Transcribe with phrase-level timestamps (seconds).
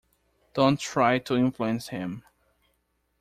[0.55, 2.23] Don't try to influence him.